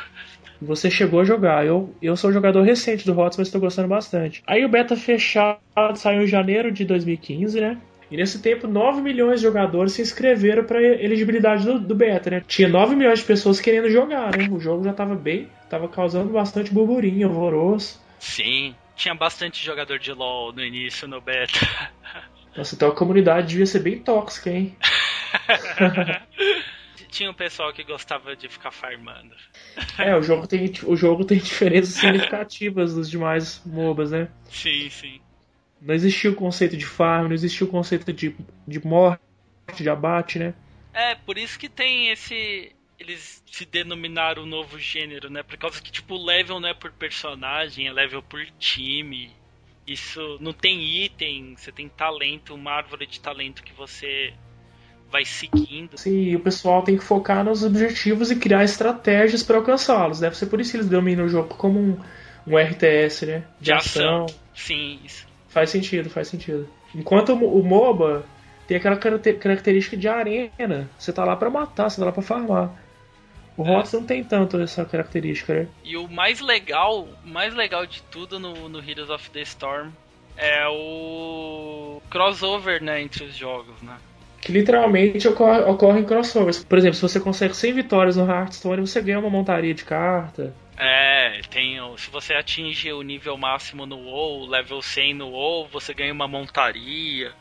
[0.63, 1.67] Você chegou a jogar.
[1.67, 4.43] Eu, eu sou jogador recente do HOTS, mas estou gostando bastante.
[4.47, 5.61] Aí o beta fechado
[5.97, 7.79] saiu em janeiro de 2015, né?
[8.11, 12.43] E nesse tempo, 9 milhões de jogadores se inscreveram para elegibilidade do, do, beta, né?
[12.47, 14.49] Tinha 9 milhões de pessoas querendo jogar, né?
[14.51, 18.01] O jogo já estava bem, estava causando bastante burburinho, alvoroço.
[18.19, 21.59] Sim, tinha bastante jogador de LoL no início, no beta.
[22.57, 24.77] Nossa, então a comunidade devia ser bem tóxica, hein?
[27.15, 29.35] tinha um pessoal que gostava de ficar farmando.
[29.99, 34.29] É, o jogo tem, o jogo tem diferenças significativas dos demais MOBAs, né?
[34.51, 35.21] Sim, sim.
[35.81, 38.35] Não existia o conceito de farm, não existia o conceito de,
[38.67, 39.23] de morte,
[39.77, 40.55] de abate, né?
[40.93, 42.74] É, por isso que tem esse.
[42.99, 45.43] Eles se denominaram um novo gênero, né?
[45.43, 49.31] Por causa que, tipo, level não é por personagem, é level por time.
[49.87, 54.33] Isso não tem item, você tem talento, uma árvore de talento que você
[55.11, 55.99] vai seguindo.
[55.99, 60.21] Sim, o pessoal tem que focar nos objetivos e criar estratégias para alcançá-los.
[60.21, 62.01] Deve ser por isso que eles dominam o jogo como um,
[62.47, 63.45] um RTS, né?
[63.61, 64.25] De, de ação.
[64.25, 64.39] ação.
[64.55, 65.27] Sim, isso.
[65.49, 66.69] Faz sentido, faz sentido.
[66.95, 68.25] Enquanto o, o MOBA
[68.67, 70.89] tem aquela característica de arena.
[70.99, 72.84] Você tá lá para matar, você tá lá para farmar.
[73.57, 73.71] O é.
[73.71, 75.69] HOTS não tem tanto essa característica, né?
[75.85, 79.91] E o mais legal, mais legal de tudo no, no Heroes of the Storm
[80.37, 83.97] é o crossover, né, entre os jogos, né?
[84.45, 86.63] que literalmente ocorre, ocorre em crossovers.
[86.63, 90.55] Por exemplo, se você consegue 100 vitórias no Hearthstone, você ganha uma montaria de carta.
[90.77, 95.95] É, tem, se você atinge o nível máximo no WoW, level 100 no WoW, você
[95.95, 97.33] ganha uma montaria.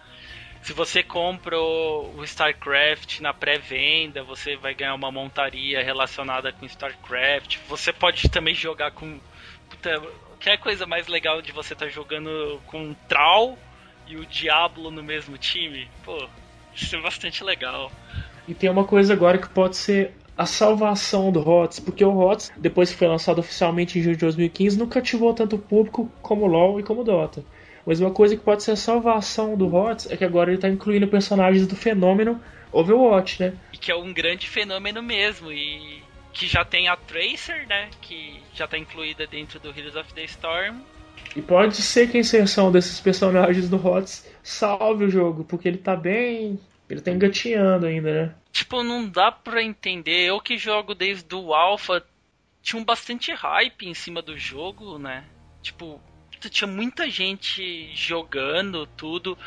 [0.64, 7.57] Se você compra o StarCraft na pré-venda, você vai ganhar uma montaria relacionada com StarCraft.
[7.68, 9.20] Você pode também jogar com.
[9.70, 10.01] Puta,
[10.39, 13.57] que é a coisa mais legal de você estar tá jogando com o Troll
[14.07, 15.89] e o Diablo no mesmo time?
[16.05, 16.30] Pô,
[16.74, 17.91] isso é bastante legal.
[18.47, 22.53] E tem uma coisa agora que pode ser a salvação do HOTS, porque o HOTS,
[22.55, 26.45] depois que foi lançado oficialmente em julho de 2015, nunca cativou tanto o público como
[26.45, 27.43] o LoL e como o Dota.
[27.86, 30.69] Mas uma coisa que pode ser a salvação do HOTS é que agora ele está
[30.69, 33.53] incluindo personagens do fenômeno Overwatch, né?
[33.71, 36.01] E que é um grande fenômeno mesmo, e
[36.34, 37.89] que já tem a Tracer, né?
[38.01, 40.81] Que já está incluída dentro do Heroes of the Storm.
[41.36, 45.77] E pode ser que a inserção desses personagens no HOTS salve o jogo, porque ele
[45.77, 46.59] tá bem.
[46.89, 48.36] Ele tá engatinhando ainda, né?
[48.51, 50.27] Tipo, não dá pra entender.
[50.29, 52.03] Eu que jogo desde o Alpha,
[52.61, 55.23] tinha um bastante hype em cima do jogo, né?
[55.61, 55.99] Tipo,
[56.49, 59.37] tinha muita gente jogando tudo.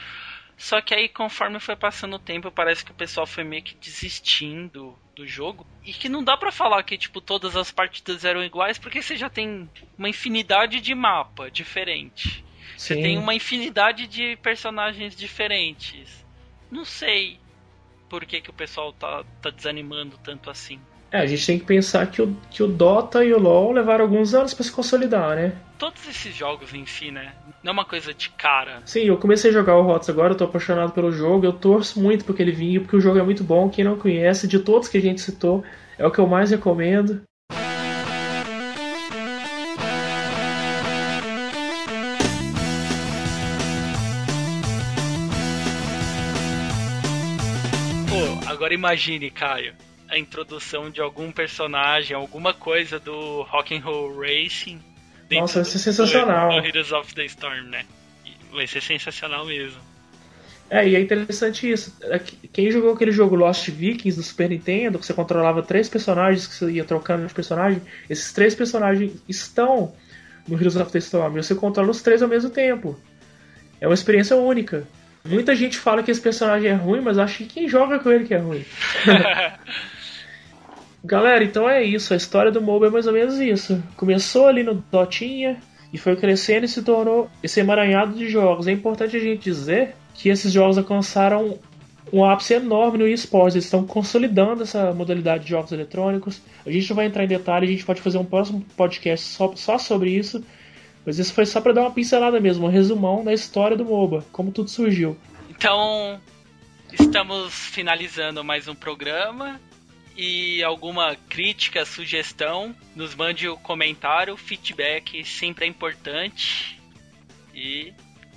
[0.56, 3.74] Só que aí, conforme foi passando o tempo, parece que o pessoal foi meio que
[3.76, 5.66] desistindo do jogo.
[5.84, 9.16] E que não dá para falar que, tipo, todas as partidas eram iguais, porque você
[9.16, 12.44] já tem uma infinidade de mapa diferente.
[12.76, 16.24] Você tem uma infinidade de personagens diferentes.
[16.70, 17.38] Não sei
[18.08, 20.80] por que, que o pessoal tá, tá desanimando tanto assim.
[21.10, 24.04] É, a gente tem que pensar que o, que o Dota e o LoL levaram
[24.04, 25.52] alguns anos para se consolidar, né?
[25.78, 27.32] Todos esses jogos em si, né?
[27.62, 28.82] Não é uma coisa de cara.
[28.84, 32.00] Sim, eu comecei a jogar o HOTS agora, eu tô apaixonado pelo jogo, eu torço
[32.00, 33.70] muito porque ele vinha, porque o jogo é muito bom.
[33.70, 35.62] Quem não conhece, de todos que a gente citou,
[35.96, 37.22] é o que eu mais recomendo.
[48.08, 49.74] Pô, agora imagine, Caio
[50.08, 54.80] a introdução de algum personagem, alguma coisa do Rock'n'Roll Racing.
[55.30, 56.60] Nossa, vai ser sensacional.
[56.60, 57.84] Do, Heroes of the Storm, né?
[58.52, 59.80] Vai ser sensacional mesmo.
[60.68, 61.96] É, e é interessante isso.
[62.02, 66.46] É quem jogou aquele jogo Lost Vikings do Super Nintendo, que você controlava três personagens,
[66.46, 67.80] que você ia trocando de personagem,
[68.10, 69.94] esses três personagens estão
[70.46, 71.36] no Heroes of the Storm.
[71.36, 72.98] E você controla os três ao mesmo tempo.
[73.80, 74.86] É uma experiência única.
[75.24, 78.24] Muita gente fala que esse personagem é ruim, mas acho que quem joga com ele
[78.24, 78.64] que é ruim.
[81.06, 82.12] Galera, então é isso.
[82.12, 83.80] A história do MOBA é mais ou menos isso.
[83.96, 85.56] Começou ali no Dotinha
[85.92, 88.66] e foi crescendo e se tornou esse emaranhado de jogos.
[88.66, 91.60] É importante a gente dizer que esses jogos alcançaram
[92.12, 93.54] um ápice enorme no eSports.
[93.54, 96.42] Eles estão consolidando essa modalidade de jogos eletrônicos.
[96.66, 99.54] A gente não vai entrar em detalhe, a gente pode fazer um próximo podcast só,
[99.54, 100.44] só sobre isso.
[101.04, 104.24] Mas isso foi só para dar uma pincelada mesmo, um resumão da história do MOBA,
[104.32, 105.16] como tudo surgiu.
[105.48, 106.20] Então,
[106.92, 109.60] estamos finalizando mais um programa.
[110.16, 116.80] E alguma crítica, sugestão, nos mande o um comentário, feedback sempre é importante.
[117.54, 117.92] E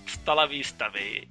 [0.06, 1.28] está la vista, velho.